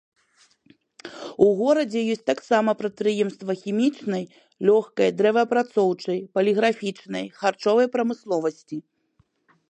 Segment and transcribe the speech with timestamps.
[1.47, 4.23] У горадзе ёсць таксама прадпрыемствы хімічнай,
[4.69, 8.77] лёгкай, дрэваапрацоўчай, паліграфічнай, харчовай прамысловасці.